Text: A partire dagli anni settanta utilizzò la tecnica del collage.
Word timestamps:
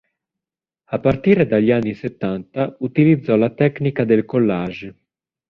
A 0.85 0.97
partire 0.97 1.45
dagli 1.45 1.69
anni 1.69 1.93
settanta 1.93 2.75
utilizzò 2.79 3.35
la 3.35 3.51
tecnica 3.51 4.03
del 4.03 4.25
collage. 4.25 4.95